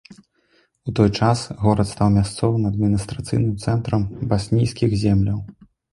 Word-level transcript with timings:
У 0.91 0.93
той 0.99 1.09
час 1.17 1.43
горад 1.65 1.87
стаў 1.91 2.07
мясцовым 2.17 2.63
адміністрацыйным 2.71 3.53
цэнтрам 3.67 4.01
баснійскіх 4.33 4.97
земляў. 5.03 5.39